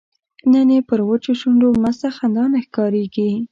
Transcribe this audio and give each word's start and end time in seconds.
نن 0.51 0.69
یې 0.75 0.79
پر 0.89 0.99
وچو 1.09 1.31
شونډو 1.39 1.69
مسته 1.83 2.07
خندا 2.15 2.43
نه 2.53 2.59
ښکاریږي 2.65 3.31